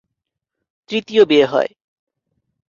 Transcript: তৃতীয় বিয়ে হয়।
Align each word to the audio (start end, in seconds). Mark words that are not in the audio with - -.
তৃতীয় 0.89 1.23
বিয়ে 1.25 1.45
হয়। 1.45 1.71